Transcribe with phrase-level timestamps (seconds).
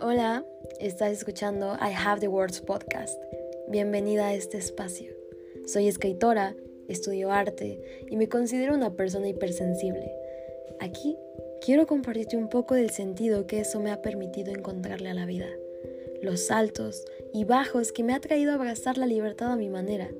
[0.00, 0.44] Hola,
[0.78, 3.18] estás escuchando I Have the Words podcast.
[3.68, 5.12] Bienvenida a este espacio.
[5.64, 6.54] Soy escritora,
[6.86, 10.12] estudio arte y me considero una persona hipersensible.
[10.80, 11.16] Aquí
[11.64, 15.48] quiero compartirte un poco del sentido que eso me ha permitido encontrarle a la vida,
[16.20, 20.10] los altos y bajos que me ha traído a abrazar la libertad a mi manera.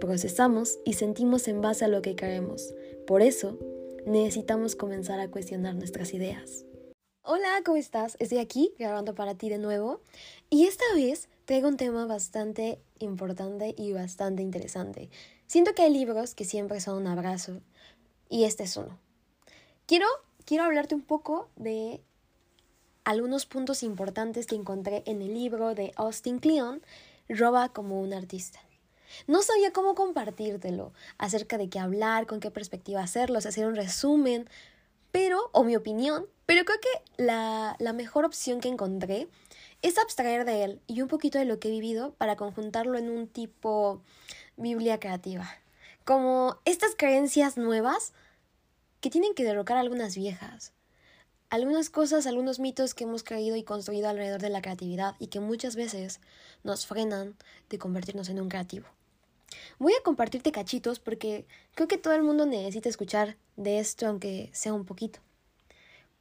[0.00, 2.74] Procesamos y sentimos en base a lo que creemos.
[3.06, 3.58] Por eso,
[4.04, 6.65] necesitamos comenzar a cuestionar nuestras ideas.
[7.28, 8.16] Hola, ¿cómo estás?
[8.20, 10.00] Estoy aquí grabando para ti de nuevo
[10.48, 15.10] y esta vez traigo un tema bastante importante y bastante interesante.
[15.48, 17.62] Siento que hay libros que siempre son un abrazo
[18.28, 18.96] y este es uno.
[19.86, 20.06] Quiero,
[20.44, 22.00] quiero hablarte un poco de
[23.02, 26.80] algunos puntos importantes que encontré en el libro de Austin Kleon,
[27.28, 28.60] Roba como un artista.
[29.26, 34.48] No sabía cómo compartírtelo, acerca de qué hablar, con qué perspectiva hacerlo, hacer un resumen,
[35.10, 39.28] pero, o mi opinión, pero creo que la, la mejor opción que encontré
[39.82, 43.10] es abstraer de él y un poquito de lo que he vivido para conjuntarlo en
[43.10, 44.00] un tipo
[44.56, 45.48] Biblia creativa.
[46.04, 48.12] Como estas creencias nuevas
[49.00, 50.72] que tienen que derrocar algunas viejas.
[51.50, 55.40] Algunas cosas, algunos mitos que hemos creído y construido alrededor de la creatividad y que
[55.40, 56.20] muchas veces
[56.64, 57.36] nos frenan
[57.68, 58.86] de convertirnos en un creativo.
[59.78, 64.50] Voy a compartirte cachitos porque creo que todo el mundo necesita escuchar de esto aunque
[64.52, 65.20] sea un poquito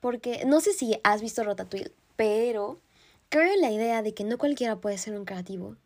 [0.05, 2.79] porque no sé si has visto Ratatouille, pero
[3.29, 5.77] creo en la idea de que no cualquiera puede ser un creativo,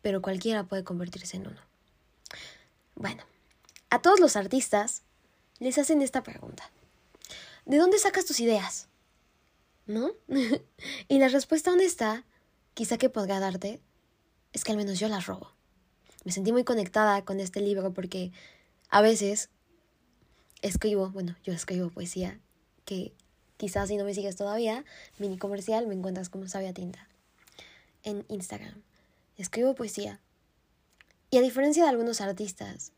[0.00, 1.60] pero cualquiera puede convertirse en uno.
[2.94, 3.24] Bueno,
[3.90, 5.02] a todos los artistas
[5.58, 6.70] les hacen esta pregunta.
[7.66, 8.86] ¿De dónde sacas tus ideas?
[9.86, 10.12] ¿No?
[11.08, 12.22] y la respuesta honesta,
[12.74, 13.80] quizá que podrá darte,
[14.52, 15.50] es que al menos yo las robo.
[16.24, 18.30] Me sentí muy conectada con este libro porque
[18.88, 19.50] a veces
[20.62, 22.38] escribo, bueno, yo escribo poesía
[22.84, 23.14] que
[23.58, 24.84] Quizás si no me sigues todavía,
[25.18, 27.08] mini comercial, me encuentras como Sabia Tinta.
[28.04, 28.82] En Instagram.
[29.36, 30.20] Escribo poesía.
[31.30, 32.92] Y a diferencia de algunos artistas,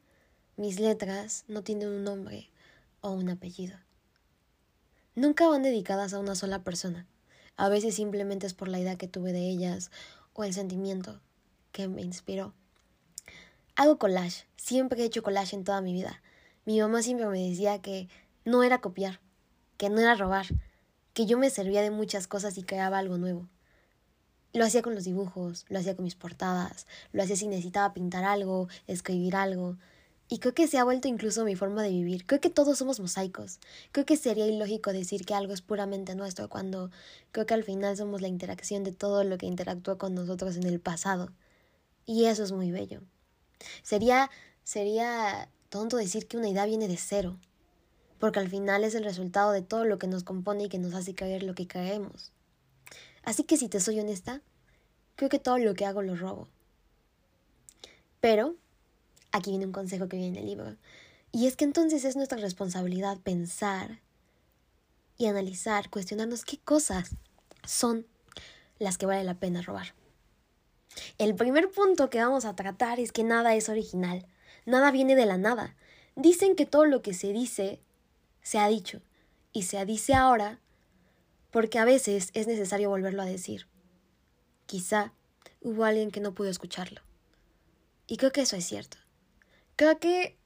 [0.57, 2.51] mis letras no tienen un nombre
[3.01, 3.77] o un apellido.
[5.15, 7.07] Nunca van dedicadas a una sola persona.
[7.57, 9.91] A veces simplemente es por la idea que tuve de ellas
[10.35, 11.21] o el sentimiento
[11.73, 12.53] que me inspiró.
[13.77, 14.45] Hago collage.
[14.57, 16.23] Siempre he hecho collage en toda mi vida.
[16.67, 18.09] Mi mamá siempre me decía que
[18.45, 19.21] no era copiar,
[19.81, 20.45] que no era robar,
[21.15, 23.49] que yo me servía de muchas cosas y creaba algo nuevo.
[24.53, 28.25] Lo hacía con los dibujos, lo hacía con mis portadas, lo hacía si necesitaba pintar
[28.25, 29.79] algo, escribir algo.
[30.29, 32.27] Y creo que se ha vuelto incluso mi forma de vivir.
[32.27, 33.59] Creo que todos somos mosaicos.
[33.91, 36.91] Creo que sería ilógico decir que algo es puramente nuestro cuando
[37.33, 40.65] creo que al final somos la interacción de todo lo que interactuó con nosotros en
[40.65, 41.33] el pasado.
[42.05, 43.01] Y eso es muy bello.
[43.83, 44.31] Sería
[44.63, 47.39] sería tonto decir que una idea viene de cero
[48.21, 50.95] porque al final es el resultado de todo lo que nos compone y que nos
[50.95, 52.31] hace caer lo que caemos.
[53.25, 54.43] Así que si te soy honesta,
[55.17, 56.47] creo que todo lo que hago lo robo.
[58.21, 58.55] Pero,
[59.33, 60.77] aquí viene un consejo que viene en el libro,
[61.33, 64.01] y es que entonces es nuestra responsabilidad pensar
[65.17, 67.17] y analizar, cuestionarnos qué cosas
[67.65, 68.07] son
[68.79, 69.95] las que vale la pena robar.
[71.17, 74.27] El primer punto que vamos a tratar es que nada es original,
[74.67, 75.75] nada viene de la nada.
[76.17, 77.81] Dicen que todo lo que se dice
[78.43, 79.01] se ha dicho
[79.53, 80.61] y se dice ahora
[81.51, 83.67] porque a veces es necesario volverlo a decir.
[84.67, 85.13] Quizá
[85.61, 87.03] hubo alguien que no pudo escucharlo.
[88.07, 88.99] Y creo que eso es cierto.
[89.77, 90.37] Creo que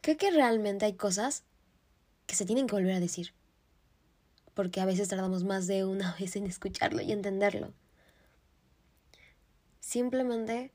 [0.00, 1.44] creo que realmente hay cosas
[2.26, 3.34] que se tienen que volver a decir.
[4.54, 7.72] Porque a veces tardamos más de una vez en escucharlo y entenderlo.
[9.80, 10.72] Simplemente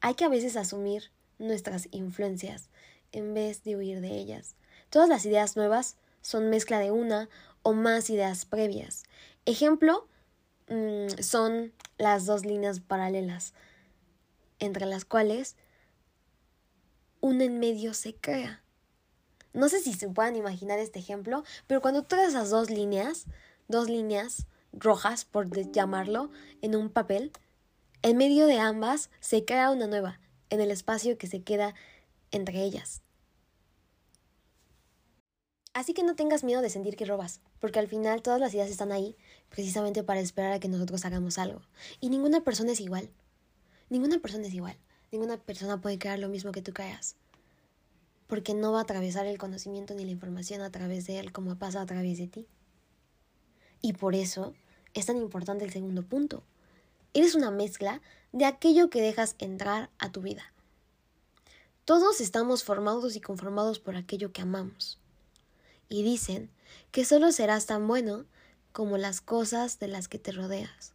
[0.00, 2.68] hay que a veces asumir nuestras influencias
[3.12, 4.56] en vez de huir de ellas.
[4.90, 7.28] Todas las ideas nuevas son mezcla de una
[7.62, 9.04] o más ideas previas.
[9.46, 10.08] Ejemplo
[10.68, 13.54] mm, son las dos líneas paralelas,
[14.58, 15.56] entre las cuales
[17.20, 18.62] una en medio se crea.
[19.52, 23.26] No sé si se puedan imaginar este ejemplo, pero cuando tú esas dos líneas,
[23.68, 26.30] dos líneas rojas, por llamarlo,
[26.62, 27.32] en un papel,
[28.02, 31.74] en medio de ambas se crea una nueva, en el espacio que se queda
[32.30, 33.02] entre ellas.
[35.72, 38.70] Así que no tengas miedo de sentir que robas, porque al final todas las ideas
[38.70, 39.16] están ahí
[39.50, 41.62] precisamente para esperar a que nosotros hagamos algo.
[42.00, 43.08] Y ninguna persona es igual.
[43.88, 44.76] Ninguna persona es igual.
[45.12, 47.14] Ninguna persona puede crear lo mismo que tú creas.
[48.26, 51.56] Porque no va a atravesar el conocimiento ni la información a través de él como
[51.56, 52.48] pasa a través de ti.
[53.80, 54.54] Y por eso
[54.92, 56.42] es tan importante el segundo punto.
[57.14, 58.02] Eres una mezcla
[58.32, 60.52] de aquello que dejas entrar a tu vida.
[61.84, 65.00] Todos estamos formados y conformados por aquello que amamos
[65.90, 66.50] y dicen
[66.90, 68.24] que solo serás tan bueno
[68.72, 70.94] como las cosas de las que te rodeas.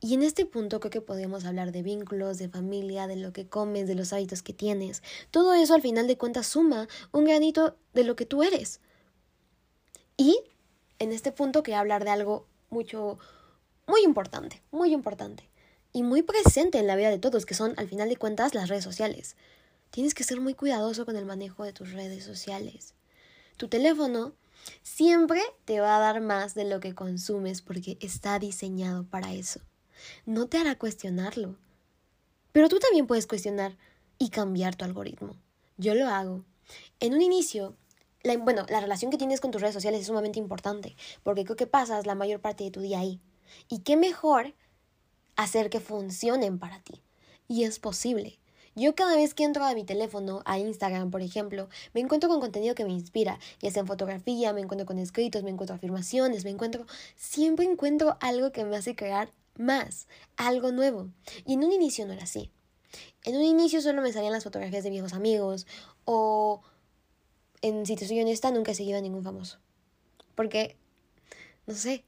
[0.00, 3.48] Y en este punto creo que podemos hablar de vínculos, de familia, de lo que
[3.48, 5.02] comes, de los hábitos que tienes.
[5.30, 8.80] Todo eso al final de cuentas suma un granito de lo que tú eres.
[10.16, 10.38] Y
[10.98, 13.18] en este punto quería hablar de algo mucho,
[13.86, 15.48] muy importante, muy importante
[15.92, 18.68] y muy presente en la vida de todos, que son al final de cuentas las
[18.68, 19.36] redes sociales.
[19.90, 22.94] Tienes que ser muy cuidadoso con el manejo de tus redes sociales.
[23.56, 24.34] Tu teléfono
[24.82, 29.60] siempre te va a dar más de lo que consumes porque está diseñado para eso.
[30.26, 31.56] No te hará cuestionarlo.
[32.52, 33.76] Pero tú también puedes cuestionar
[34.18, 35.36] y cambiar tu algoritmo.
[35.76, 36.44] Yo lo hago.
[37.00, 37.76] En un inicio,
[38.22, 41.56] la, bueno, la relación que tienes con tus redes sociales es sumamente importante porque creo
[41.56, 43.20] que pasas la mayor parte de tu día ahí.
[43.68, 44.54] Y qué mejor
[45.36, 47.02] hacer que funcionen para ti.
[47.48, 48.38] Y es posible.
[48.76, 52.40] Yo cada vez que entro a mi teléfono, a Instagram, por ejemplo, me encuentro con
[52.40, 56.44] contenido que me inspira, ya sea en fotografía, me encuentro con escritos, me encuentro afirmaciones,
[56.44, 61.08] me encuentro, siempre encuentro algo que me hace crear más, algo nuevo.
[61.46, 62.50] Y en un inicio no era así.
[63.22, 65.66] En un inicio solo me salían las fotografías de viejos amigos
[66.04, 66.62] o,
[67.62, 69.58] en si te soy honesta, nunca he seguido a ningún famoso.
[70.34, 70.76] Porque,
[71.66, 72.04] no sé,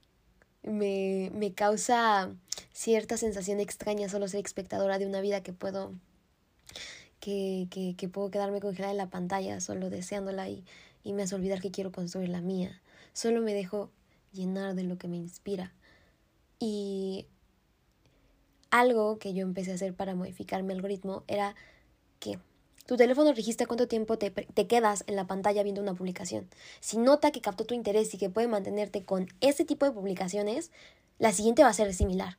[0.64, 2.34] me, me causa
[2.72, 5.92] cierta sensación extraña solo ser espectadora de una vida que puedo
[7.26, 10.64] que, puedo quedarme congelada en la pantalla solo deseándola y,
[11.02, 12.80] y me hace olvidar que quiero construir la mía.
[13.12, 13.90] Solo me dejo
[14.32, 15.72] llenar de lo que me inspira.
[16.60, 17.26] Y
[18.70, 21.54] algo que yo empecé a hacer para modificar mi algoritmo era
[22.20, 22.38] que
[22.86, 26.48] tu teléfono registra cuánto tiempo te, te, quedas en la pantalla viendo una publicación.
[26.80, 30.70] Si nota que captó tu interés y que puede mantenerte con ese tipo de publicaciones,
[31.18, 32.38] la siguiente va a ser similar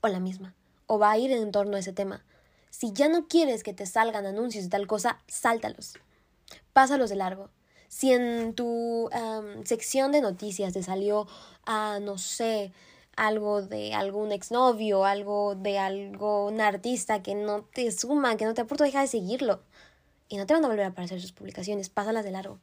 [0.00, 0.54] o la misma,
[0.86, 2.24] o va a ir en torno a ese tema.
[2.70, 5.94] Si ya no quieres que te salgan anuncios de tal cosa, sáltalos.
[6.72, 7.50] Pásalos de largo.
[7.88, 9.10] Si en tu
[9.64, 11.26] sección de noticias te salió,
[11.64, 12.72] a no sé,
[13.16, 18.60] algo de algún exnovio, algo de algún artista que no te suma, que no te
[18.60, 19.62] aporta, deja de seguirlo.
[20.28, 22.60] Y no te van a volver a aparecer sus publicaciones, pásalas de largo.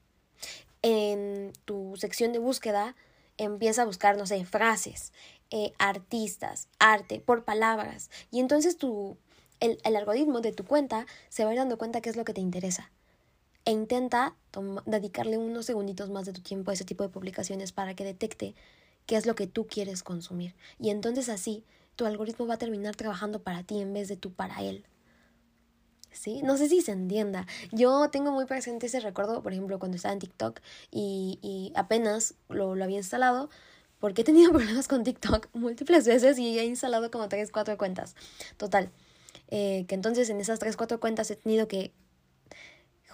[0.82, 2.96] En tu sección de búsqueda,
[3.38, 5.12] empieza a buscar, no sé, frases,
[5.50, 8.10] eh, artistas, arte, por palabras.
[8.32, 9.18] Y entonces tu
[9.60, 12.34] el, algoritmo de tu cuenta se va a ir dando cuenta qué es lo que
[12.34, 12.92] te interesa.
[13.66, 14.36] E intenta
[14.86, 18.54] dedicarle unos segunditos más de tu tiempo a ese tipo de publicaciones para que detecte
[19.06, 20.56] qué es lo que tú quieres consumir.
[20.80, 21.64] Y entonces así
[21.96, 24.86] tu algoritmo va a terminar trabajando para ti en vez de tú para él.
[26.12, 26.42] ¿Sí?
[26.44, 27.46] No sé si se entienda.
[27.72, 32.36] Yo tengo muy presente ese recuerdo, por ejemplo, cuando estaba en TikTok y, y apenas
[32.48, 33.50] lo, lo había instalado,
[34.00, 38.16] porque he tenido problemas con TikTok múltiples veces y he instalado como 3, 4 cuentas.
[38.58, 38.92] Total.
[39.50, 41.94] Eh, que entonces en esas 3, 4 cuentas he tenido que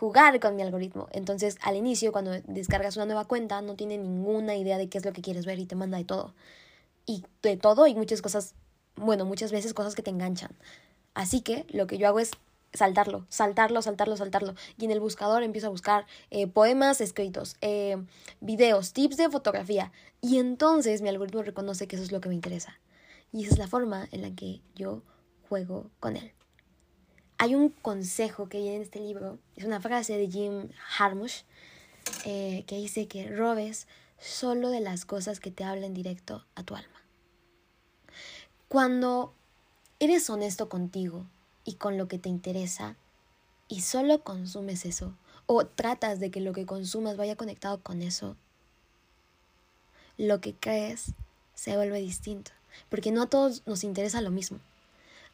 [0.01, 1.07] jugar con mi algoritmo.
[1.12, 5.06] Entonces, al inicio, cuando descargas una nueva cuenta, no tiene ninguna idea de qué es
[5.06, 6.33] lo que quieres ver y te manda de todo.
[7.06, 8.56] Y de todo y muchas cosas,
[8.95, 10.51] bueno, muchas veces cosas que te enganchan.
[11.13, 12.31] Así que lo que yo hago es
[12.74, 14.56] saltarlo, saltarlo, saltarlo, saltarlo.
[14.77, 17.98] Y en el buscador empiezo a buscar eh, poemas escritos, eh,
[18.39, 19.92] videos, tips de fotografía.
[20.19, 22.80] Y entonces mi algoritmo reconoce que eso es lo que me interesa.
[23.31, 25.04] Y esa es la forma en la que yo
[25.51, 26.31] juego con él.
[27.38, 31.42] Hay un consejo que viene en este libro, es una frase de Jim Harmush,
[32.24, 33.86] eh, que dice que robes
[34.18, 37.01] solo de las cosas que te hablen directo a tu alma.
[38.70, 39.34] Cuando
[40.00, 41.25] eres honesto contigo
[41.65, 42.96] y con lo que te interesa
[43.67, 45.17] y solo consumes eso
[45.48, 48.38] o tratas de que lo que consumas vaya conectado con eso,
[50.15, 51.12] lo que crees
[51.55, 52.51] se vuelve distinto,
[52.88, 54.62] porque no a todos nos interesa lo mismo.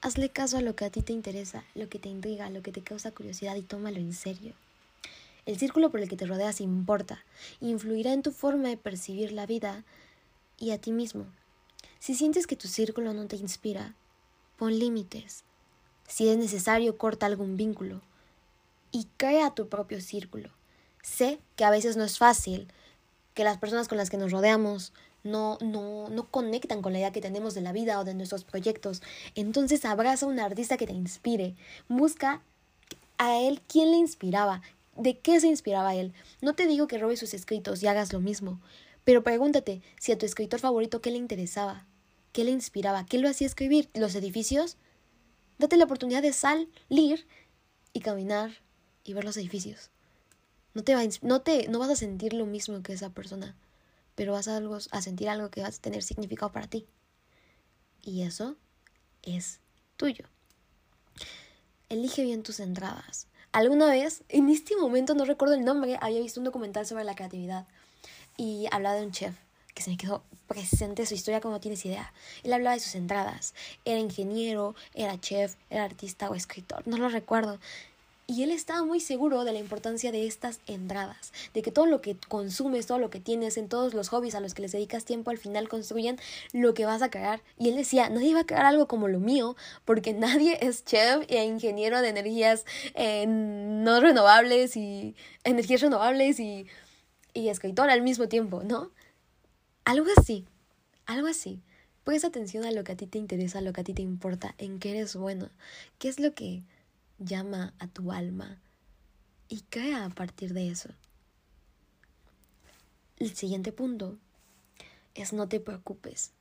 [0.01, 2.71] Hazle caso a lo que a ti te interesa, lo que te intriga, lo que
[2.71, 4.53] te causa curiosidad y tómalo en serio.
[5.47, 7.23] El círculo por el que te rodeas importa,
[7.61, 9.83] influirá en tu forma de percibir la vida
[10.59, 11.25] y a ti mismo.
[11.99, 13.95] Si sientes que tu círculo no te inspira,
[14.57, 15.43] pon límites,
[16.07, 18.01] si es necesario, corta algún vínculo
[18.91, 20.49] y crea tu propio círculo.
[21.01, 22.67] Sé que a veces no es fácil,
[23.33, 24.93] que las personas con las que nos rodeamos
[25.27, 28.43] no, no, no conectan con la idea que tenemos de la vida o de nuestros
[28.43, 29.01] proyectos.
[29.35, 31.55] Entonces abraza a un artista que te inspire.
[31.87, 32.41] Busca
[33.17, 34.61] a él quién le inspiraba,
[34.95, 36.13] de qué se inspiraba él.
[36.41, 38.59] No te digo que robes sus escritos y hagas lo mismo,
[39.03, 41.85] pero pregúntate si a tu escritor favorito qué le interesaba,
[42.33, 44.77] qué le inspiraba, qué lo hacía escribir, los edificios,
[45.57, 47.25] Date la oportunidad de salir
[47.93, 48.51] y caminar
[49.03, 49.89] y ver los edificios.
[50.75, 53.55] No te, va no te no vas a sentir lo mismo que esa persona,
[54.17, 56.87] pero vas a, algo, a sentir algo que va a tener significado para ti.
[58.01, 58.55] Y eso
[59.21, 59.59] es
[59.95, 60.25] tuyo.
[61.87, 63.27] Elige bien tus entradas.
[63.51, 67.13] Alguna vez, en este momento no recuerdo el nombre, había visto un documental sobre la
[67.13, 67.67] creatividad
[68.37, 69.35] y hablaba de un chef
[69.75, 72.11] que se me quedó presente su historia como tienes idea.
[72.41, 73.53] Él hablaba de sus entradas.
[73.85, 77.59] Era ingeniero, era chef, era artista o escritor, no lo recuerdo.
[78.29, 82.01] Y él estaba muy seguro de la importancia de estas entradas, de que todo lo
[82.01, 85.05] que consumes, todo lo que tienes, en todos los hobbies a los que les dedicas
[85.05, 86.19] tiempo, al final construyen
[86.51, 87.41] lo que vas a crear.
[87.57, 89.55] Y él decía, nadie va a crear algo como lo mío,
[89.85, 92.65] porque nadie es chef e ingeniero de energías
[92.95, 95.15] eh, no renovables y
[95.45, 96.67] energías renovables y,
[97.33, 98.91] y escritor al mismo tiempo, ¿no?
[99.85, 100.45] Algo así,
[101.05, 101.61] algo así.
[102.03, 104.01] Presta atención a lo que a ti te interesa, a lo que a ti te
[104.01, 105.49] importa, en qué eres bueno,
[105.97, 106.63] qué es lo que
[107.19, 108.59] llama a tu alma
[109.49, 110.89] y crea a partir de eso.
[113.17, 114.17] El siguiente punto
[115.15, 116.31] es no te preocupes,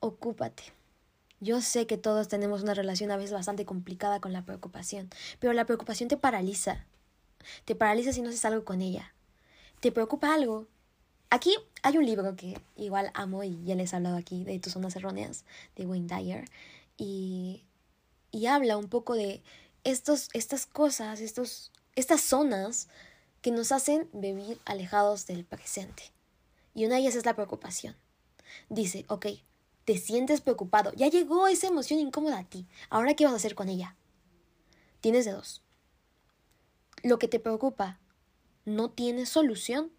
[0.00, 0.64] ocúpate.
[1.40, 5.52] Yo sé que todos tenemos una relación a veces bastante complicada con la preocupación, pero
[5.52, 6.86] la preocupación te paraliza.
[7.64, 9.12] Te paraliza si no haces algo con ella.
[9.80, 10.66] Te preocupa algo.
[11.28, 14.72] Aquí hay un libro que igual amo y ya les he hablado aquí de tus
[14.72, 15.44] zonas erróneas
[15.76, 16.44] de Wayne Dyer
[16.96, 17.64] y,
[18.30, 19.42] y habla un poco de
[19.86, 22.88] estos, estas cosas, estos, estas zonas
[23.40, 26.12] que nos hacen vivir alejados del presente.
[26.74, 27.96] Y una de ellas es la preocupación.
[28.68, 29.26] Dice, ok,
[29.84, 33.54] te sientes preocupado, ya llegó esa emoción incómoda a ti, ahora qué vas a hacer
[33.54, 33.96] con ella.
[35.00, 35.62] Tienes de dos.
[37.04, 38.00] Lo que te preocupa
[38.64, 39.92] no tiene solución.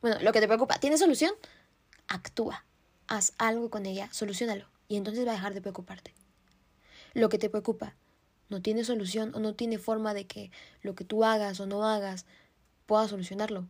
[0.00, 1.34] Bueno, lo que te preocupa tiene solución.
[2.08, 2.64] Actúa,
[3.08, 6.14] haz algo con ella, solucionalo y entonces va a dejar de preocuparte.
[7.12, 7.94] Lo que te preocupa
[8.52, 10.50] no tiene solución o no tiene forma de que
[10.82, 12.26] lo que tú hagas o no hagas
[12.86, 13.66] pueda solucionarlo.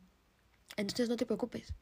[0.76, 1.72] Entonces no te preocupes.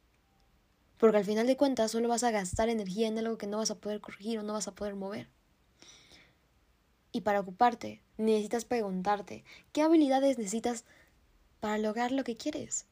[0.99, 3.71] Porque al final de cuentas solo vas a gastar energía en algo que no vas
[3.71, 5.29] a poder corregir o no vas a poder mover.
[7.11, 10.85] Y para ocuparte, necesitas preguntarte, ¿qué habilidades necesitas
[11.59, 12.85] para lograr lo que quieres?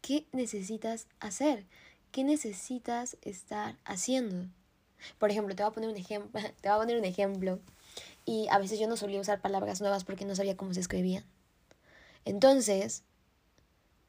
[0.00, 1.64] ¿Qué necesitas hacer?
[2.10, 4.48] ¿Qué necesitas estar haciendo?
[5.18, 7.60] Por ejemplo, te voy a poner un ejemplo, te voy a poner un ejemplo
[8.28, 11.24] y a veces yo no solía usar palabras nuevas porque no sabía cómo se escribían.
[12.26, 13.02] Entonces,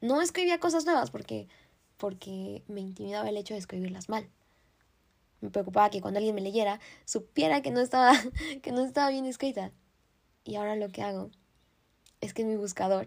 [0.02, 1.48] no escribía cosas nuevas porque,
[1.96, 4.28] porque me intimidaba el hecho de escribirlas mal.
[5.40, 8.12] Me preocupaba que cuando alguien me leyera supiera que no estaba,
[8.62, 9.72] que no estaba bien escrita.
[10.44, 11.30] Y ahora lo que hago
[12.20, 13.06] es que en mi buscador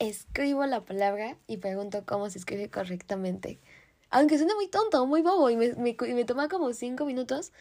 [0.00, 3.60] escribo la palabra y pregunto cómo se escribe correctamente.
[4.10, 7.52] Aunque suene muy tonto, muy bobo y me, me, me toma como cinco minutos,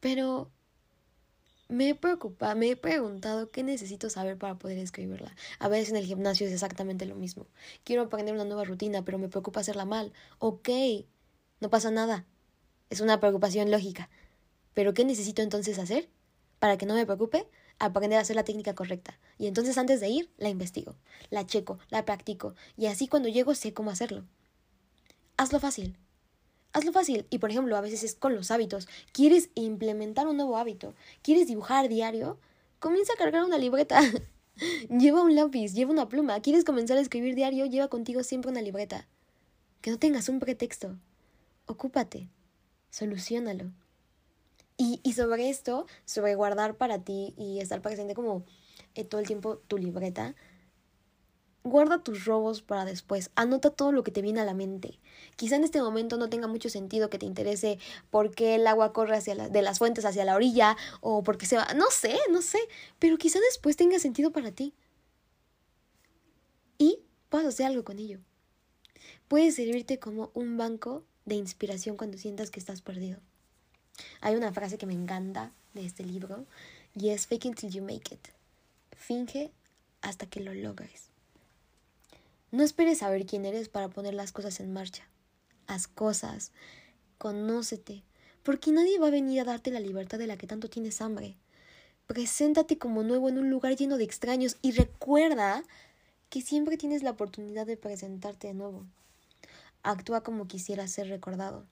[0.00, 0.50] pero
[1.68, 5.34] me preocupa, me he preguntado qué necesito saber para poder escribirla.
[5.58, 7.46] A veces en el gimnasio es exactamente lo mismo.
[7.82, 10.12] Quiero aprender una nueva rutina, pero me preocupa hacerla mal.
[10.38, 10.68] Ok,
[11.60, 12.24] no pasa nada.
[12.88, 14.08] Es una preocupación lógica.
[14.74, 16.08] Pero ¿qué necesito entonces hacer?
[16.60, 17.48] Para que no me preocupe,
[17.78, 19.18] aprender a hacer la técnica correcta.
[19.38, 20.94] Y entonces antes de ir, la investigo,
[21.30, 22.54] la checo, la practico.
[22.76, 24.24] Y así cuando llego sé cómo hacerlo.
[25.36, 25.98] Hazlo fácil.
[26.76, 27.26] Hazlo fácil.
[27.30, 28.86] Y por ejemplo, a veces es con los hábitos.
[29.12, 30.94] ¿Quieres implementar un nuevo hábito?
[31.22, 32.38] ¿Quieres dibujar diario?
[32.80, 33.98] Comienza a cargar una libreta.
[34.90, 36.38] lleva un lápiz, lleva una pluma.
[36.40, 37.64] ¿Quieres comenzar a escribir diario?
[37.64, 39.08] Lleva contigo siempre una libreta.
[39.80, 40.98] Que no tengas un pretexto.
[41.64, 42.28] Ocúpate.
[42.90, 43.72] Solucionalo.
[44.76, 48.44] Y, y sobre esto, sobre guardar para ti y estar presente como
[48.94, 50.34] eh, todo el tiempo tu libreta,
[51.66, 53.32] Guarda tus robos para después.
[53.34, 55.00] Anota todo lo que te viene a la mente.
[55.34, 58.92] Quizá en este momento no tenga mucho sentido que te interese por qué el agua
[58.92, 61.66] corre hacia de las fuentes hacia la orilla o por qué se va.
[61.74, 62.60] No sé, no sé.
[63.00, 64.74] Pero quizá después tenga sentido para ti.
[66.78, 68.20] Y puedes hacer algo con ello.
[69.26, 73.18] Puede servirte como un banco de inspiración cuando sientas que estás perdido.
[74.20, 76.46] Hay una frase que me encanta de este libro
[76.94, 78.28] y es fake until you make it.
[78.96, 79.50] Finge
[80.00, 81.15] hasta que lo logres.
[82.52, 85.08] No esperes saber quién eres para poner las cosas en marcha.
[85.66, 86.52] Haz cosas,
[87.18, 88.02] conócete,
[88.42, 91.36] porque nadie va a venir a darte la libertad de la que tanto tienes hambre.
[92.06, 95.64] Preséntate como nuevo en un lugar lleno de extraños y recuerda
[96.30, 98.84] que siempre tienes la oportunidad de presentarte de nuevo.
[99.82, 101.66] Actúa como quisieras ser recordado.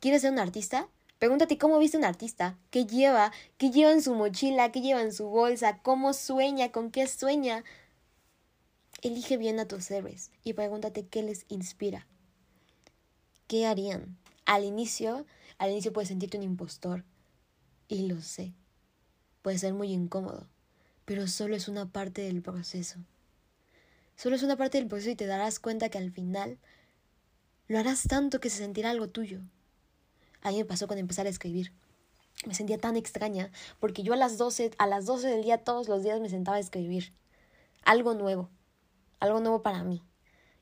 [0.00, 0.88] ¿Quieres ser un artista?
[1.18, 5.14] Pregúntate cómo viste un artista, qué lleva, qué lleva en su mochila, qué lleva en
[5.14, 7.64] su bolsa, cómo sueña, con qué sueña.
[9.04, 12.06] Elige bien a tus héroes y pregúntate qué les inspira.
[13.46, 14.16] ¿Qué harían?
[14.46, 15.26] Al inicio,
[15.58, 17.04] al inicio puedes sentirte un impostor.
[17.86, 18.54] Y lo sé.
[19.42, 20.48] Puede ser muy incómodo,
[21.04, 22.98] pero solo es una parte del proceso.
[24.16, 26.56] Solo es una parte del proceso y te darás cuenta que al final
[27.68, 29.42] lo harás tanto que se sentirá algo tuyo.
[30.40, 31.74] A mí me pasó cuando empecé a escribir.
[32.46, 35.88] Me sentía tan extraña porque yo a las 12, a las 12 del día todos
[35.88, 37.12] los días me sentaba a escribir.
[37.84, 38.48] Algo nuevo
[39.20, 40.02] algo nuevo para mí.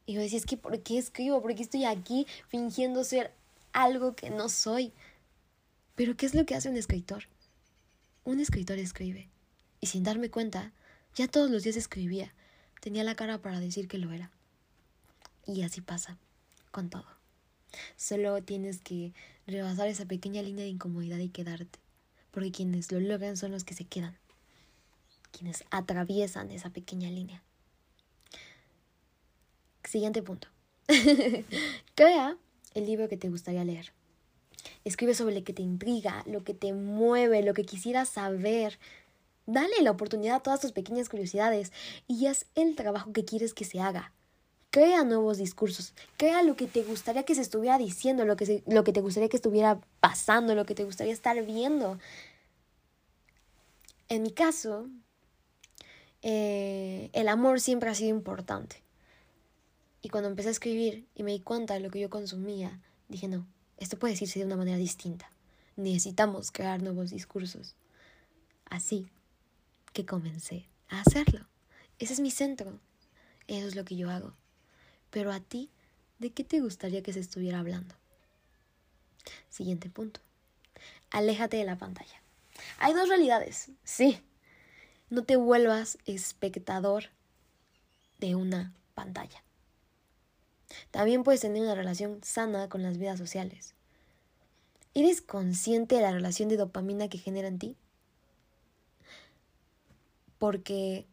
[0.06, 1.40] Y yo decía, es que ¿por qué escribo?
[1.40, 3.32] ¿Por qué estoy aquí fingiendo ser
[3.72, 4.92] algo que no soy?
[5.94, 7.24] Pero ¿qué es lo que hace un escritor?
[8.24, 9.28] Un escritor escribe.
[9.80, 10.72] Y sin darme cuenta,
[11.14, 12.34] ya todos los días escribía.
[12.80, 14.30] Tenía la cara para decir que lo era.
[15.46, 16.18] Y así pasa
[16.70, 17.06] con todo.
[17.96, 19.12] Solo tienes que
[19.46, 21.78] rebasar esa pequeña línea de incomodidad y quedarte.
[22.30, 24.16] Porque quienes lo logran son los que se quedan.
[25.30, 27.42] Quienes atraviesan esa pequeña línea.
[29.84, 30.48] Siguiente punto.
[31.94, 32.36] Crea
[32.74, 33.92] el libro que te gustaría leer.
[34.84, 38.78] Escribe sobre lo que te intriga, lo que te mueve, lo que quisieras saber.
[39.46, 41.72] Dale la oportunidad a todas tus pequeñas curiosidades
[42.06, 44.12] y haz el trabajo que quieres que se haga.
[44.70, 48.84] Crea nuevos discursos, crea lo que te gustaría que se estuviera diciendo, lo que, lo
[48.84, 51.98] que te gustaría que estuviera pasando, lo que te gustaría estar viendo.
[54.08, 54.88] En mi caso,
[56.22, 58.82] eh, el amor siempre ha sido importante.
[60.02, 63.28] Y cuando empecé a escribir y me di cuenta de lo que yo consumía, dije,
[63.28, 63.46] no,
[63.78, 65.30] esto puede decirse de una manera distinta.
[65.76, 67.76] Necesitamos crear nuevos discursos.
[68.66, 69.08] Así
[69.92, 71.46] que comencé a hacerlo.
[71.98, 72.80] Ese es mi centro.
[73.46, 74.34] Eso es lo que yo hago.
[75.10, 75.70] Pero a ti,
[76.18, 77.94] ¿de qué te gustaría que se estuviera hablando?
[79.50, 80.20] Siguiente punto.
[81.10, 82.22] Aléjate de la pantalla.
[82.78, 84.20] Hay dos realidades, sí.
[85.10, 87.04] No te vuelvas espectador
[88.18, 89.42] de una pantalla.
[90.90, 93.74] También puedes tener una relación sana con las vidas sociales.
[94.94, 97.76] ¿Eres consciente de la relación de dopamina que genera en ti?
[100.38, 101.06] Porque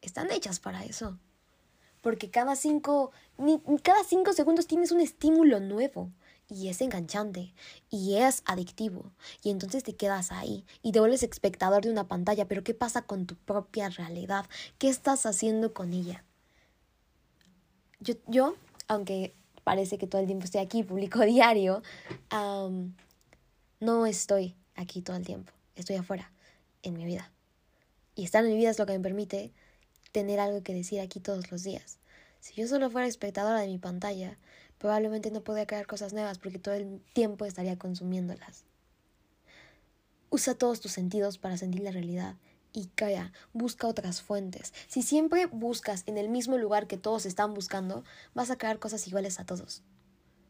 [0.00, 1.18] están hechas para eso
[2.06, 3.10] porque cada cinco,
[3.82, 6.12] cada cinco segundos tienes un estímulo nuevo
[6.48, 7.52] y es enganchante
[7.90, 9.10] y es adictivo
[9.42, 13.02] y entonces te quedas ahí y te vuelves espectador de una pantalla, pero ¿qué pasa
[13.02, 14.46] con tu propia realidad?
[14.78, 16.22] ¿Qué estás haciendo con ella?
[17.98, 18.54] Yo, yo
[18.88, 21.82] aunque parece que todo el tiempo estoy aquí, publico diario,
[23.80, 26.30] no estoy aquí todo el tiempo, estoy afuera,
[26.82, 27.30] en mi vida.
[28.14, 29.52] Y estar en mi vida es lo que me permite
[30.12, 31.98] tener algo que decir aquí todos los días.
[32.40, 34.38] Si yo solo fuera espectadora de mi pantalla,
[34.78, 38.64] probablemente no podría crear cosas nuevas porque todo el tiempo estaría consumiéndolas.
[40.30, 42.36] Usa todos tus sentidos para sentir la realidad
[42.76, 44.74] y crea, busca otras fuentes.
[44.86, 49.08] Si siempre buscas en el mismo lugar que todos están buscando, vas a crear cosas
[49.08, 49.82] iguales a todos.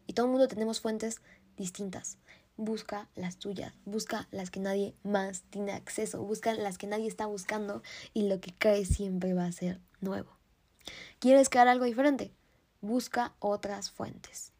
[0.08, 1.20] Y todo el mundo tenemos fuentes
[1.56, 2.18] distintas.
[2.56, 7.26] Busca las tuyas, busca las que nadie más tiene acceso, busca las que nadie está
[7.26, 10.36] buscando y lo que crees siempre va a ser nuevo.
[11.20, 12.32] ¿Quieres crear algo diferente?
[12.80, 14.50] Busca otras fuentes.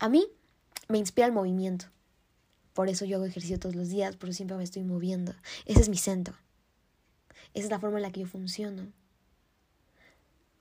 [0.00, 0.26] A mí
[0.88, 1.86] me inspira el movimiento.
[2.74, 5.34] Por eso yo hago ejercicio todos los días, por eso siempre me estoy moviendo.
[5.66, 6.34] Ese es mi centro.
[7.54, 8.92] Esa es la forma en la que yo funciono.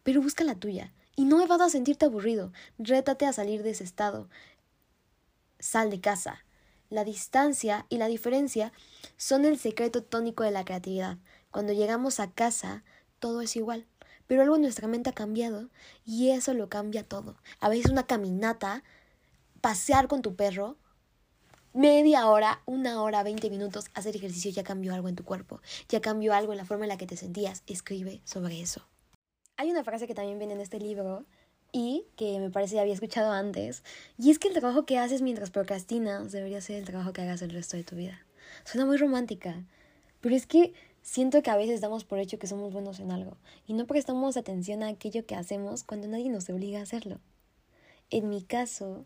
[0.04, 2.52] Pero busca la tuya y no vas a sentirte aburrido.
[2.80, 4.28] Rétate a salir de ese estado
[5.62, 6.44] sal de casa.
[6.90, 8.74] La distancia y la diferencia
[9.16, 11.18] son el secreto tónico de la creatividad.
[11.52, 12.84] Cuando llegamos a casa,
[13.20, 13.86] todo es igual.
[14.28, 15.70] Pero algo en nuestra mente ha cambiado
[16.06, 17.38] y eso lo cambia todo.
[17.60, 18.84] A veces una caminata,
[19.62, 20.78] pasear con tu perro,
[21.74, 26.02] media hora, una hora, veinte minutos, hacer ejercicio ya cambió algo en tu cuerpo, ya
[26.02, 27.64] cambió algo en la forma en la que te sentías.
[27.68, 28.88] Escribe sobre eso.
[29.58, 31.26] Hay una frase que también viene en este libro
[31.72, 33.84] y que me parece ya había escuchado antes,
[34.18, 37.42] y es que el trabajo que haces mientras procrastinas debería ser el trabajo que hagas
[37.42, 38.26] el resto de tu vida.
[38.66, 39.64] Suena muy romántica,
[40.20, 43.38] pero es que siento que a veces damos por hecho que somos buenos en algo
[43.66, 47.20] y no prestamos atención a aquello que hacemos cuando nadie nos obliga a hacerlo.
[48.10, 49.06] En mi caso,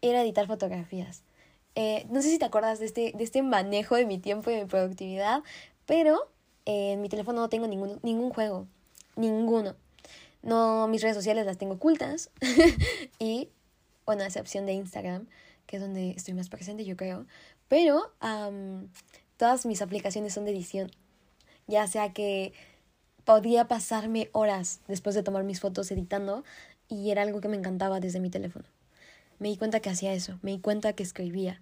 [0.00, 1.24] era editar fotografías.
[1.74, 4.54] Eh, no sé si te acuerdas de este, de este manejo de mi tiempo y
[4.54, 5.42] de mi productividad,
[5.86, 6.30] pero
[6.64, 8.66] en mi teléfono no tengo ningún, ningún juego.
[9.16, 9.76] Ninguno.
[10.42, 12.30] No, mis redes sociales las tengo ocultas.
[13.18, 13.48] y,
[14.06, 15.26] bueno, a excepción de Instagram,
[15.66, 17.26] que es donde estoy más presente, yo creo.
[17.68, 18.12] Pero
[19.36, 20.90] todas mis aplicaciones son de edición.
[21.66, 22.52] Ya sea que
[23.24, 26.44] podía pasarme horas después de tomar mis fotos editando
[26.88, 28.64] y era algo que me encantaba desde mi teléfono.
[29.38, 31.60] Me di cuenta que hacía eso, me di cuenta que escribía.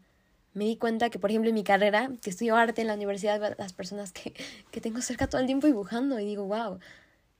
[0.54, 3.56] Me di cuenta que, por ejemplo, en mi carrera, que estudio arte en la universidad,
[3.58, 4.32] las personas que,
[4.70, 6.78] que tengo cerca todo el tiempo dibujando y digo, wow,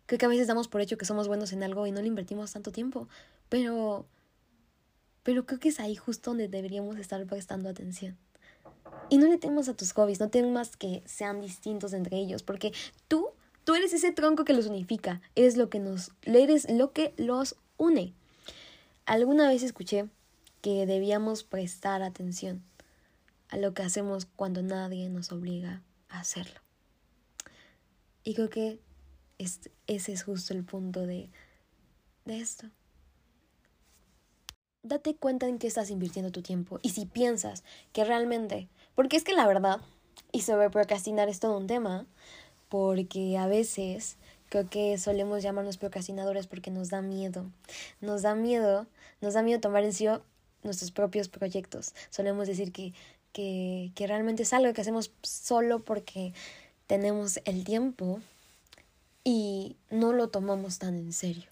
[0.06, 2.06] Creo que a veces damos por hecho que somos buenos en algo y no le
[2.06, 3.08] invertimos tanto tiempo,
[3.48, 4.06] pero
[5.24, 8.16] pero creo que es ahí justo donde deberíamos estar prestando atención.
[9.08, 12.72] Y no le temas a tus hobbies, no temas que sean distintos entre ellos, porque
[13.08, 13.30] tú,
[13.64, 17.56] tú eres ese tronco que los unifica, eres lo que nos, eres lo que los
[17.76, 18.12] une.
[19.04, 20.08] Alguna vez escuché
[20.66, 22.60] que debíamos prestar atención
[23.50, 26.60] a lo que hacemos cuando nadie nos obliga a hacerlo.
[28.24, 28.80] Y creo que
[29.38, 31.30] ese es justo el punto de
[32.24, 32.66] de esto.
[34.82, 39.22] Date cuenta en qué estás invirtiendo tu tiempo y si piensas que realmente, porque es
[39.22, 39.80] que la verdad,
[40.32, 42.06] y sobre procrastinar es todo un tema,
[42.68, 44.16] porque a veces
[44.48, 47.52] creo que solemos llamarnos procrastinadores porque nos da miedo.
[48.00, 48.88] Nos da miedo,
[49.20, 50.24] nos da miedo tomar en serio
[50.62, 51.94] nuestros propios proyectos.
[52.10, 52.92] Solemos decir que,
[53.32, 56.32] que, que realmente es algo que hacemos solo porque
[56.86, 58.20] tenemos el tiempo
[59.24, 61.50] y no lo tomamos tan en serio.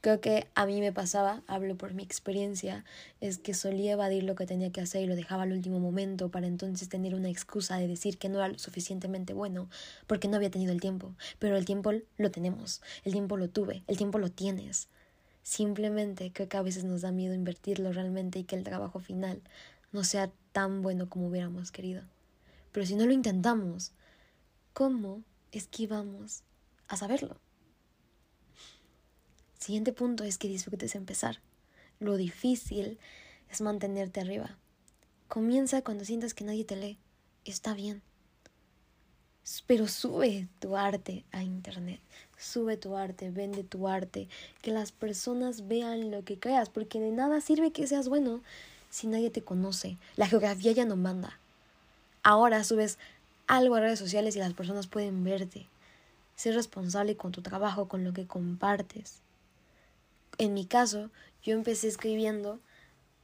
[0.00, 2.86] Creo que a mí me pasaba, hablo por mi experiencia,
[3.20, 6.30] es que solía evadir lo que tenía que hacer y lo dejaba al último momento
[6.30, 9.68] para entonces tener una excusa de decir que no era lo suficientemente bueno
[10.06, 11.14] porque no había tenido el tiempo.
[11.38, 14.88] Pero el tiempo lo tenemos, el tiempo lo tuve, el tiempo lo tienes.
[15.50, 19.42] Simplemente que a veces nos da miedo invertirlo realmente y que el trabajo final
[19.90, 22.04] no sea tan bueno como hubiéramos querido.
[22.70, 23.90] Pero si no lo intentamos,
[24.72, 25.88] ¿cómo es que
[26.86, 27.36] a saberlo?
[29.58, 31.40] Siguiente punto es que disfrutes empezar.
[31.98, 33.00] Lo difícil
[33.50, 34.56] es mantenerte arriba.
[35.26, 36.98] Comienza cuando sientas que nadie te lee.
[37.44, 38.02] Está bien.
[39.66, 42.00] Pero sube tu arte a internet.
[42.40, 44.28] Sube tu arte, vende tu arte.
[44.62, 46.70] Que las personas vean lo que creas.
[46.70, 48.40] Porque de nada sirve que seas bueno
[48.88, 49.98] si nadie te conoce.
[50.16, 51.38] La geografía ya no manda.
[52.22, 52.98] Ahora subes
[53.46, 55.68] algo a redes sociales y las personas pueden verte.
[56.34, 59.20] Sé responsable con tu trabajo, con lo que compartes
[60.40, 61.10] en mi caso,
[61.42, 62.60] yo empecé escribiendo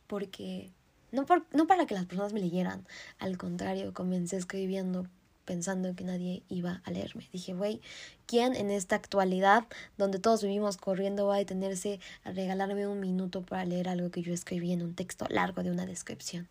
[0.07, 0.71] porque,
[1.13, 2.87] no, por, no para que las personas me leyeran,
[3.19, 5.07] al contrario, comencé escribiendo
[5.47, 7.27] pensando que nadie iba a leerme.
[7.33, 7.81] Dije, güey,
[8.27, 9.65] ¿quién en esta actualidad,
[9.97, 14.21] donde todos vivimos corriendo, va a detenerse a regalarme un minuto para leer algo que
[14.21, 16.49] yo escribí en un texto largo de una descripción?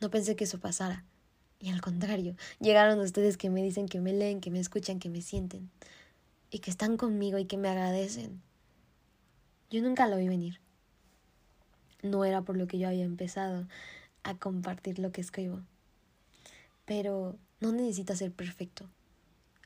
[0.00, 1.04] No pensé que eso pasara.
[1.60, 5.10] Y al contrario, llegaron ustedes que me dicen que me leen, que me escuchan, que
[5.10, 5.70] me sienten.
[6.50, 8.42] Y que están conmigo y que me agradecen.
[9.70, 10.60] Yo nunca lo vi venir.
[12.02, 13.68] No era por lo que yo había empezado
[14.24, 15.60] a compartir lo que escribo.
[16.84, 18.84] Pero no necesitas ser perfecto.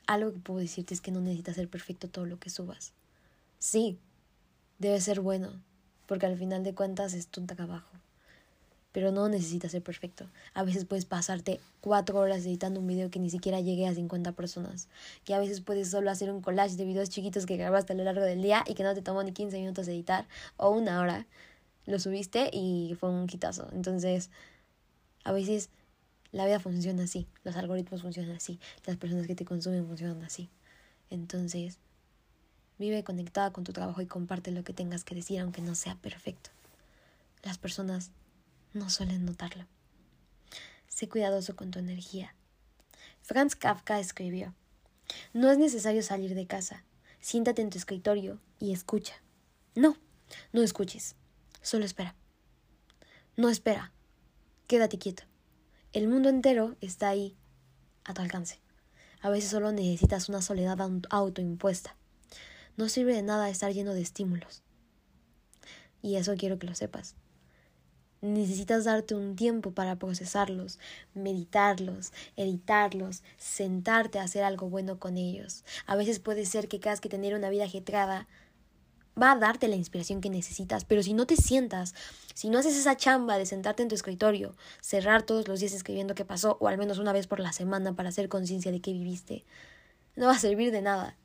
[0.05, 2.93] Algo que puedo decirte es que no necesitas ser perfecto todo lo que subas.
[3.59, 3.97] Sí,
[4.79, 5.51] debe ser bueno,
[6.05, 7.97] porque al final de cuentas es tu trabajo
[8.97, 10.25] pero no necesitas ser perfecto.
[10.55, 14.31] A veces puedes pasarte cuatro horas editando un video que ni siquiera llegue a 50
[14.31, 14.87] personas.
[15.23, 18.03] Que a veces puedes solo hacer un collage de videos chiquitos que grabaste a lo
[18.03, 20.25] largo del día y que no te tomó ni 15 minutos editar
[20.57, 21.27] o una hora.
[21.85, 23.67] Lo subiste y fue un quitazo.
[23.71, 24.31] Entonces,
[25.23, 25.69] a veces
[26.37, 27.27] la vida funciona así.
[27.43, 28.59] Los algoritmos funcionan así.
[28.85, 30.51] Las personas que te consumen funcionan así.
[31.09, 31.79] Entonces,
[32.77, 35.95] vive conectada con tu trabajo y comparte lo que tengas que decir, aunque no sea
[35.95, 36.51] perfecto.
[37.41, 38.11] Las personas
[38.73, 39.65] no suelen notarlo.
[40.87, 42.35] Sé cuidadoso con tu energía.
[43.23, 44.53] Franz Kafka escribió,
[45.33, 46.83] No es necesario salir de casa.
[47.19, 49.15] Siéntate en tu escritorio y escucha.
[49.73, 49.97] No,
[50.53, 51.15] no escuches.
[51.63, 52.13] Solo espera.
[53.37, 53.91] No espera.
[54.67, 55.23] Quédate quieto.
[55.97, 57.35] El mundo entero está ahí,
[58.03, 58.59] a tu alcance.
[59.19, 60.77] A veces solo necesitas una soledad
[61.09, 61.95] autoimpuesta.
[62.75, 64.61] No sirve de nada estar lleno de estímulos.
[66.03, 67.15] Y eso quiero que lo sepas.
[68.21, 70.77] Necesitas darte un tiempo para procesarlos,
[71.15, 75.65] meditarlos, editarlos, sentarte a hacer algo bueno con ellos.
[75.87, 78.27] A veces puede ser que cada que tener una vida ajetrada
[79.21, 81.95] va a darte la inspiración que necesitas, pero si no te sientas,
[82.33, 86.15] si no haces esa chamba de sentarte en tu escritorio, cerrar todos los días escribiendo
[86.15, 88.93] qué pasó, o al menos una vez por la semana para hacer conciencia de qué
[88.93, 89.45] viviste,
[90.15, 91.17] no va a servir de nada.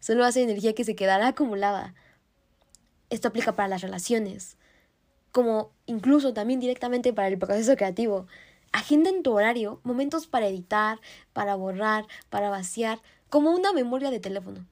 [0.00, 1.94] Solo hace energía que se quedará acumulada.
[3.10, 4.56] Esto aplica para las relaciones,
[5.32, 8.26] como incluso también directamente para el proceso creativo.
[8.72, 11.00] Agenda en tu horario momentos para editar,
[11.32, 14.66] para borrar, para vaciar, como una memoria de teléfono.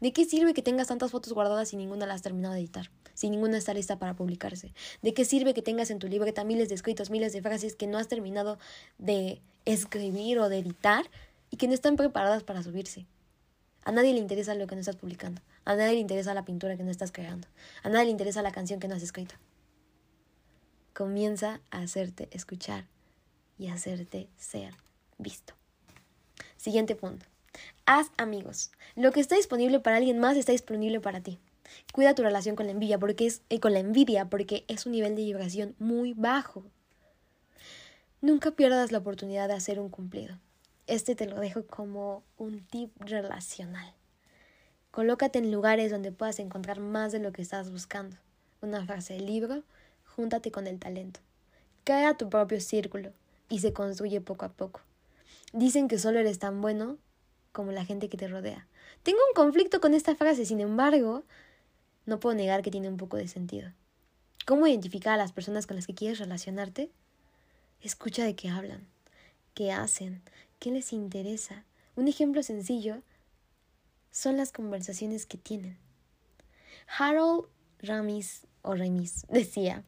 [0.00, 2.90] ¿De qué sirve que tengas tantas fotos guardadas y ninguna las has terminado de editar?
[3.14, 4.74] Si ninguna está lista para publicarse.
[5.02, 7.86] ¿De qué sirve que tengas en tu libreta miles de escritos, miles de frases que
[7.86, 8.58] no has terminado
[8.98, 11.08] de escribir o de editar
[11.50, 13.06] y que no están preparadas para subirse?
[13.84, 15.42] A nadie le interesa lo que no estás publicando.
[15.64, 17.46] A nadie le interesa la pintura que no estás creando.
[17.82, 19.34] A nadie le interesa la canción que no has escrito.
[20.94, 22.86] Comienza a hacerte escuchar
[23.58, 24.74] y hacerte ser
[25.18, 25.54] visto.
[26.56, 27.26] Siguiente punto.
[27.86, 28.70] Haz amigos.
[28.96, 31.38] Lo que está disponible para alguien más está disponible para ti.
[31.92, 34.92] Cuida tu relación con la envidia porque es eh, con la envidia porque es un
[34.92, 36.64] nivel de vibración muy bajo.
[38.22, 40.38] Nunca pierdas la oportunidad de hacer un cumplido.
[40.86, 43.92] Este te lo dejo como un tip relacional.
[44.90, 48.16] Colócate en lugares donde puedas encontrar más de lo que estás buscando.
[48.62, 49.62] Una frase del libro,
[50.06, 51.20] júntate con el talento.
[51.84, 53.12] Crea tu propio círculo
[53.50, 54.80] y se construye poco a poco.
[55.52, 56.96] Dicen que solo eres tan bueno
[57.54, 58.66] como la gente que te rodea.
[59.04, 61.22] Tengo un conflicto con esta frase, sin embargo,
[62.04, 63.72] no puedo negar que tiene un poco de sentido.
[64.44, 66.90] ¿Cómo identificar a las personas con las que quieres relacionarte?
[67.80, 68.86] Escucha de qué hablan,
[69.54, 70.20] qué hacen,
[70.58, 71.64] qué les interesa.
[71.94, 73.02] Un ejemplo sencillo
[74.10, 75.78] son las conversaciones que tienen.
[76.98, 77.46] Harold
[77.78, 79.84] Ramis o Remis decía,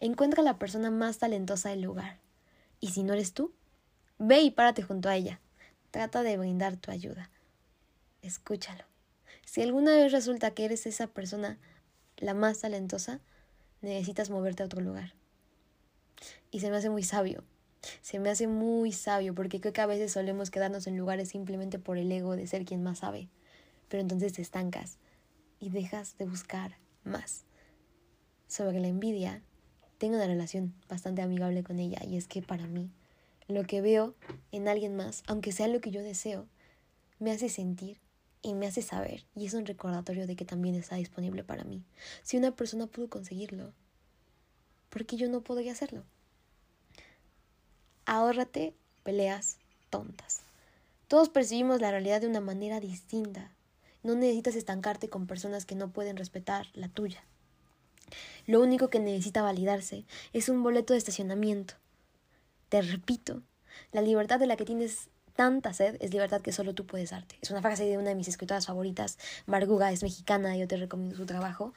[0.00, 2.18] encuentra a la persona más talentosa del lugar.
[2.80, 3.52] Y si no eres tú,
[4.18, 5.41] ve y párate junto a ella.
[5.92, 7.28] Trata de brindar tu ayuda.
[8.22, 8.82] Escúchalo.
[9.44, 11.58] Si alguna vez resulta que eres esa persona
[12.16, 13.20] la más talentosa,
[13.82, 15.12] necesitas moverte a otro lugar.
[16.50, 17.44] Y se me hace muy sabio.
[18.00, 21.78] Se me hace muy sabio porque creo que a veces solemos quedarnos en lugares simplemente
[21.78, 23.28] por el ego de ser quien más sabe.
[23.90, 24.96] Pero entonces te estancas
[25.60, 27.44] y dejas de buscar más.
[28.48, 29.42] Sobre la envidia,
[29.98, 32.90] tengo una relación bastante amigable con ella y es que para mí
[33.48, 34.14] lo que veo
[34.50, 36.46] en alguien más, aunque sea lo que yo deseo,
[37.18, 37.98] me hace sentir
[38.42, 41.82] y me hace saber y es un recordatorio de que también está disponible para mí.
[42.22, 43.72] Si una persona pudo conseguirlo,
[44.90, 46.02] ¿por qué yo no podría hacerlo?
[48.04, 48.74] Ahórrate
[49.04, 49.58] peleas
[49.90, 50.40] tontas.
[51.06, 53.52] Todos percibimos la realidad de una manera distinta.
[54.02, 57.22] No necesitas estancarte con personas que no pueden respetar la tuya.
[58.46, 61.74] Lo único que necesita validarse es un boleto de estacionamiento.
[62.72, 63.42] Te repito,
[63.92, 67.36] la libertad de la que tienes tanta sed es libertad que solo tú puedes darte.
[67.42, 71.14] Es una frase de una de mis escritoras favoritas, Marguga, es mexicana, yo te recomiendo
[71.14, 71.74] su trabajo,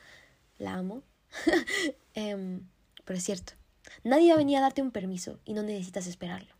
[0.58, 1.04] la amo.
[2.14, 2.62] Em,
[3.04, 3.52] pero es cierto,
[4.06, 6.56] nadie va a venir a darte un permiso y no necesitas esperarlo.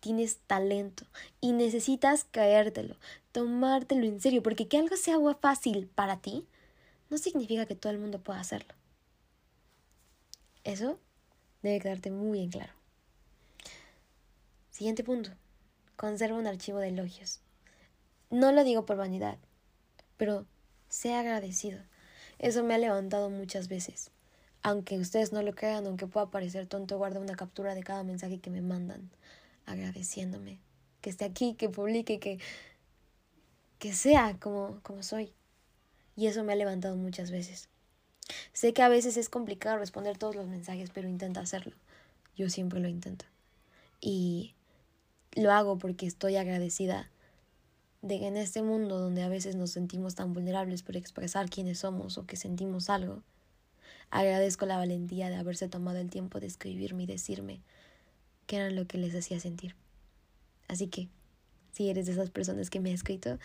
[0.00, 1.06] Tienes talento
[1.40, 2.98] y necesitas caértelo,
[3.32, 6.46] tomártelo en serio, porque que algo sea fácil para ti
[7.08, 8.74] no significa que todo el mundo pueda hacerlo.
[10.64, 10.98] Eso
[11.62, 12.81] debe quedarte muy en claro.
[14.72, 15.30] Siguiente punto.
[15.96, 17.40] Conserva un archivo de elogios.
[18.30, 19.36] No lo digo por vanidad,
[20.16, 20.46] pero
[20.88, 21.78] sea agradecido.
[22.38, 24.10] Eso me ha levantado muchas veces.
[24.62, 28.40] Aunque ustedes no lo crean, aunque pueda parecer tonto, guardo una captura de cada mensaje
[28.40, 29.10] que me mandan,
[29.66, 30.58] agradeciéndome.
[31.02, 32.38] Que esté aquí, que publique, que,
[33.78, 35.34] que sea como, como soy.
[36.16, 37.68] Y eso me ha levantado muchas veces.
[38.54, 41.76] Sé que a veces es complicado responder todos los mensajes, pero intenta hacerlo.
[42.36, 43.26] Yo siempre lo intento.
[44.00, 44.54] Y
[45.34, 47.10] lo hago porque estoy agradecida
[48.02, 51.78] de que en este mundo donde a veces nos sentimos tan vulnerables por expresar quiénes
[51.78, 53.22] somos o que sentimos algo,
[54.10, 57.60] agradezco la valentía de haberse tomado el tiempo de escribirme y decirme
[58.46, 59.76] qué era lo que les hacía sentir.
[60.68, 61.08] Así que,
[61.70, 63.38] si eres de esas personas que me ha escrito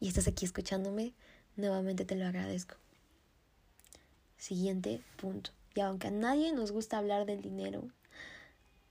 [0.00, 1.12] y estás aquí escuchándome,
[1.56, 2.76] nuevamente te lo agradezco.
[4.38, 5.50] Siguiente punto.
[5.74, 7.88] Y aunque a nadie nos gusta hablar del dinero,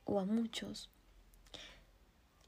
[0.05, 0.89] o a muchos,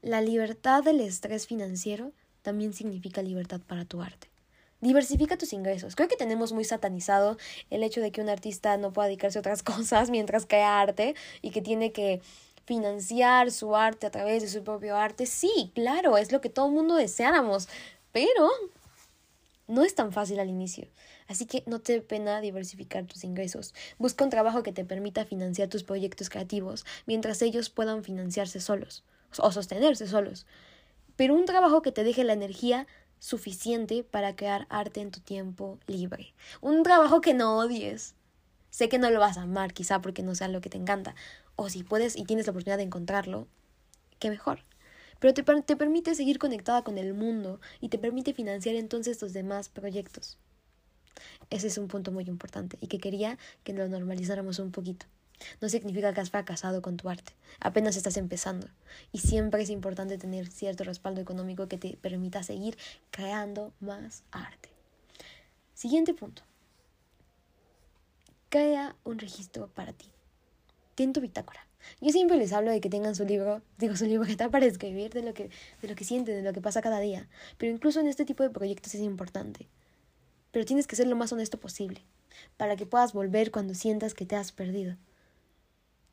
[0.02, 4.30] la libertad del estrés financiero también significa libertad para tu arte.
[4.80, 5.94] Diversifica tus ingresos.
[5.94, 7.36] Creo que tenemos muy satanizado
[7.68, 11.14] el hecho de que un artista no pueda dedicarse a otras cosas mientras crea arte
[11.42, 12.22] y que tiene que
[12.64, 15.26] financiar su arte a través de su propio arte.
[15.26, 17.68] Sí, claro, es lo que todo el mundo deseáramos,
[18.10, 18.48] pero
[19.66, 20.88] no es tan fácil al inicio.
[21.28, 23.74] Así que no te pena diversificar tus ingresos.
[23.98, 29.04] Busca un trabajo que te permita financiar tus proyectos creativos mientras ellos puedan financiarse solos
[29.38, 30.46] o sostenerse solos.
[31.16, 32.86] Pero un trabajo que te deje la energía
[33.18, 36.34] suficiente para crear arte en tu tiempo libre.
[36.60, 38.14] Un trabajo que no odies.
[38.70, 41.14] Sé que no lo vas a amar quizá porque no sea lo que te encanta.
[41.56, 43.46] O si puedes y tienes la oportunidad de encontrarlo,
[44.18, 44.64] qué mejor.
[45.18, 49.32] Pero te, te permite seguir conectada con el mundo y te permite financiar entonces los
[49.32, 50.38] demás proyectos.
[51.50, 55.06] Ese es un punto muy importante y que quería que lo normalizáramos un poquito.
[55.60, 58.68] No significa que has fracasado con tu arte, apenas estás empezando.
[59.12, 62.76] Y siempre es importante tener cierto respaldo económico que te permita seguir
[63.10, 64.68] creando más arte.
[65.74, 66.42] Siguiente punto.
[68.48, 70.06] Crea un registro para ti.
[70.94, 71.66] Ten tu bitácora.
[72.00, 75.22] Yo siempre les hablo de que tengan su libro, digo su libreta para escribir de
[75.22, 75.50] lo que,
[75.80, 77.28] de lo que sienten, de lo que pasa cada día.
[77.58, 79.68] Pero incluso en este tipo de proyectos es importante.
[80.52, 82.02] Pero tienes que ser lo más honesto posible,
[82.56, 84.96] para que puedas volver cuando sientas que te has perdido.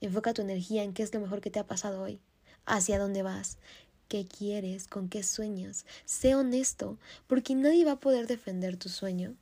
[0.01, 2.19] Enfoca tu energía en qué es lo mejor que te ha pasado hoy,
[2.65, 3.57] hacia dónde vas,
[4.07, 5.85] qué quieres, con qué sueñas.
[6.05, 9.35] Sé honesto, porque nadie va a poder defender tu sueño,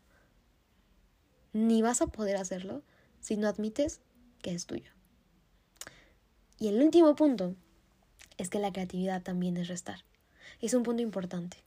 [1.53, 2.81] ni vas a poder hacerlo
[3.19, 3.99] si no admites
[4.41, 4.91] que es tuyo.
[6.59, 7.55] Y el último punto
[8.37, 10.03] es que la creatividad también es restar.
[10.61, 11.57] Es un punto importante,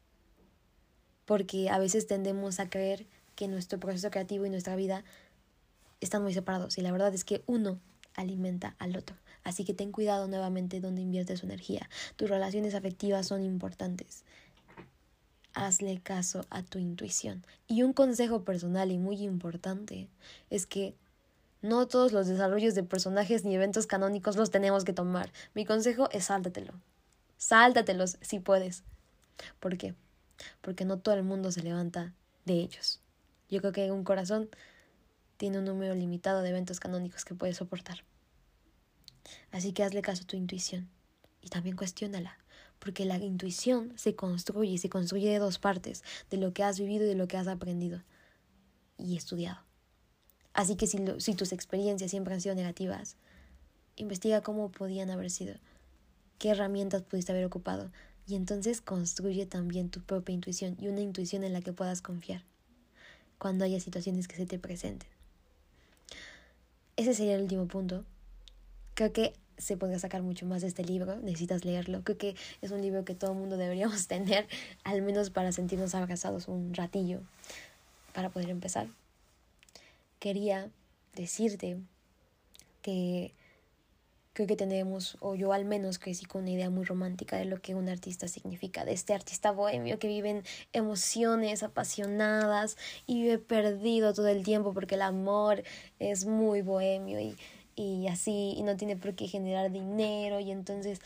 [1.27, 5.05] porque a veces tendemos a creer que nuestro proceso creativo y nuestra vida
[6.01, 7.81] están muy separados, y la verdad es que uno
[8.19, 9.17] alimenta al otro.
[9.45, 11.89] Así que ten cuidado nuevamente donde inviertes su energía.
[12.17, 14.25] Tus relaciones afectivas son importantes.
[15.55, 17.45] hazle caso a tu intuición.
[17.67, 20.09] Y un consejo personal y muy importante
[20.51, 20.95] es que
[21.63, 25.33] no todos los desarrollos de personajes ni eventos canónicos los tenemos que tomar.
[25.55, 26.75] Mi consejo es sáltatelo.
[27.39, 28.85] Sáltatelos si puedes.
[29.59, 29.95] ¿Por qué?
[30.61, 32.13] Porque no todo el mundo se levanta
[32.45, 33.01] de ellos.
[33.51, 34.49] Yo creo que un corazón
[35.39, 38.05] tiene un número limitado de eventos canónicos que puede soportar.
[39.51, 40.91] Así que hazle caso a tu intuición
[41.41, 42.37] y también cuestiónala,
[42.79, 46.79] porque la intuición se construye y se construye de dos partes, de lo que has
[46.79, 48.03] vivido y de lo que has aprendido
[48.99, 49.61] y estudiado.
[50.53, 53.17] Así que si, si tus experiencias siempre han sido negativas,
[53.97, 55.55] investiga cómo podían haber sido,
[56.39, 57.93] qué herramientas pudiste haber ocupado
[58.27, 62.45] y entonces construye también tu propia intuición y una intuición en la que puedas confiar
[63.39, 65.18] cuando haya situaciones que se te presenten.
[66.99, 68.05] Ese sería el último punto.
[68.95, 72.03] Creo que se podría sacar mucho más de este libro, necesitas leerlo.
[72.03, 74.49] Creo que es un libro que todo el mundo deberíamos tener,
[74.83, 77.21] al menos para sentirnos abrazados un ratillo,
[78.15, 78.89] para poder empezar.
[80.19, 80.71] Quería
[81.15, 81.77] decirte
[82.83, 83.33] que
[84.39, 87.61] creo que tenemos, o yo al menos crecí con una idea muy romántica de lo
[87.61, 92.77] que un artista significa, de este artista bohemio que vive emociones apasionadas
[93.09, 95.65] y vive perdido todo el tiempo porque el amor
[95.99, 97.35] es muy bohemio y
[97.75, 101.01] y así, y no tiene por qué generar dinero, y entonces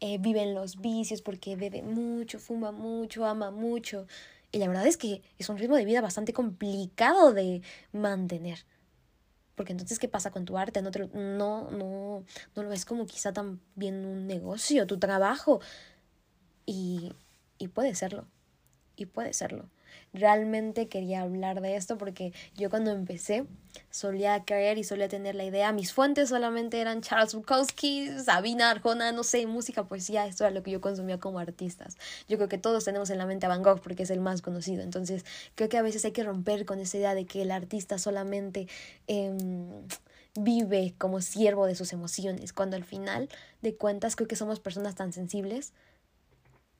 [0.00, 4.08] eh, vive en los vicios porque bebe mucho, fuma mucho, ama mucho.
[4.50, 8.64] Y la verdad es que es un ritmo de vida bastante complicado de mantener.
[9.54, 10.80] Porque entonces, ¿qué pasa con tu arte?
[10.82, 12.24] No, no, no,
[12.56, 15.60] no lo ves como quizá también un negocio, tu trabajo.
[16.66, 17.12] Y,
[17.58, 18.26] y puede serlo.
[18.96, 19.68] Y puede serlo
[20.12, 23.46] realmente quería hablar de esto porque yo cuando empecé
[23.90, 29.12] solía creer y solía tener la idea, mis fuentes solamente eran Charles Bukowski, Sabina Arjona,
[29.12, 31.96] no sé, música, poesía, esto era lo que yo consumía como artistas.
[32.28, 34.42] Yo creo que todos tenemos en la mente a Van Gogh porque es el más
[34.42, 35.24] conocido, entonces
[35.54, 38.68] creo que a veces hay que romper con esa idea de que el artista solamente...
[39.06, 39.68] Em,
[40.34, 43.28] vive como siervo de sus emociones, cuando al final
[43.60, 45.72] de cuentas creo que somos personas tan sensibles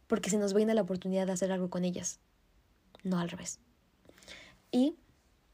[0.07, 2.19] porque se nos brinda la oportunidad de hacer algo con ellas
[3.03, 3.59] no al revés.
[4.71, 4.97] Y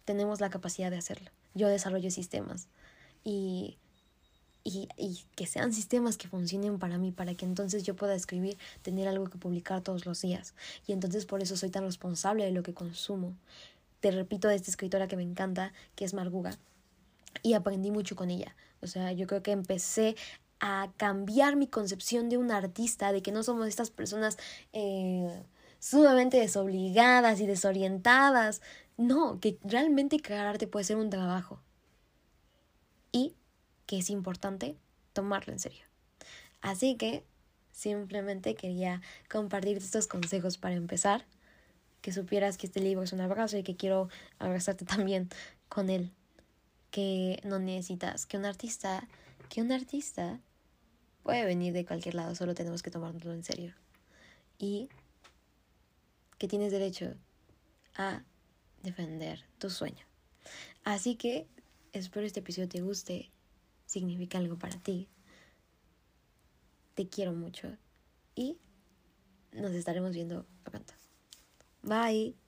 [0.05, 1.31] tenemos la capacidad de hacerlo.
[1.55, 2.69] Yo desarrollo sistemas
[3.25, 3.79] y,
[4.65, 8.57] y, y, que sean sistemas que funcionen para mí, para que entonces yo pueda escribir,
[8.83, 10.55] tener algo que publicar todos los días.
[10.87, 13.35] Y entonces por eso soy tan responsable de lo que consumo.
[14.01, 16.57] Te repito de esta escritora que me encanta, que es Marguga,
[17.43, 18.55] y aprendí mucho con ella.
[18.81, 20.17] O sea, yo creo que empecé
[20.61, 24.39] a cambiar mi concepción de un artista, de que no somos estas personas...
[24.73, 25.43] Eh,
[25.79, 28.63] sumamente desobligadas y desorientadas.
[28.97, 31.61] No, que realmente crear arte puede ser un trabajo.
[33.13, 33.35] Y
[33.87, 34.77] que es importante
[35.13, 35.85] tomarlo en serio.
[36.61, 37.25] Así que
[37.73, 41.25] simplemente quería compartirte estos consejos para empezar.
[42.03, 45.29] Que supieras que este libro es un abrazo y que quiero abrazarte también
[45.69, 46.13] con él.
[46.91, 49.07] Que no necesitas que un artista,
[49.49, 50.41] que un artista
[51.23, 53.75] puede venir de cualquier lado, solo tenemos que tomárnoslo en serio.
[54.59, 54.89] Y
[56.39, 57.15] que tienes derecho
[57.97, 58.23] a
[58.83, 60.07] defender tu sueño.
[60.85, 61.47] Así que
[61.93, 63.31] espero este episodio te guste,
[63.87, 65.09] significa algo para ti.
[66.95, 67.77] Te quiero mucho
[68.35, 68.57] y
[69.53, 70.95] nos estaremos viendo pronto.
[71.83, 72.48] Bye.